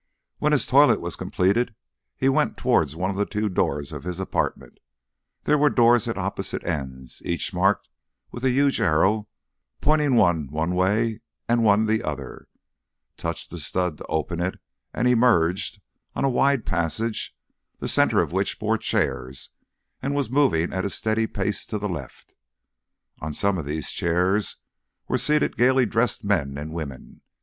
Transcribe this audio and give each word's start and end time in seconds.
When 0.39 0.51
his 0.51 0.65
toilet 0.65 0.99
was 0.99 1.15
completed 1.15 1.75
he 2.17 2.27
went 2.27 2.57
towards 2.57 2.95
one 2.95 3.11
of 3.11 3.17
the 3.17 3.25
two 3.27 3.49
doors 3.49 3.91
of 3.91 4.01
his 4.01 4.19
apartment 4.19 4.79
there 5.43 5.59
were 5.59 5.69
doors 5.69 6.07
at 6.07 6.17
opposite 6.17 6.63
ends, 6.63 7.21
each 7.23 7.53
marked 7.53 7.87
with 8.31 8.43
a 8.43 8.49
huge 8.49 8.81
arrow 8.81 9.27
pointing 9.79 10.15
one 10.15 10.47
one 10.47 10.73
way 10.73 11.21
and 11.47 11.63
one 11.63 11.85
the 11.85 12.01
other 12.01 12.47
touched 13.15 13.53
a 13.53 13.59
stud 13.59 13.99
to 13.99 14.05
open 14.07 14.39
it, 14.41 14.59
and 14.91 15.07
emerged 15.07 15.79
on 16.15 16.25
a 16.25 16.29
wide 16.31 16.65
passage, 16.65 17.35
the 17.77 17.87
centre 17.87 18.23
of 18.23 18.31
which 18.31 18.57
bore 18.57 18.79
chairs 18.79 19.51
and 20.01 20.15
was 20.15 20.31
moving 20.31 20.73
at 20.73 20.83
a 20.83 20.89
steady 20.89 21.27
pace 21.27 21.63
to 21.67 21.77
the 21.77 21.87
left. 21.87 22.33
On 23.19 23.35
some 23.35 23.59
of 23.59 23.65
these 23.65 23.91
chairs 23.91 24.57
were 25.07 25.19
seated 25.19 25.55
gaily 25.57 25.85
dressed 25.85 26.23
men 26.23 26.57
and 26.57 26.73
women. 26.73 27.21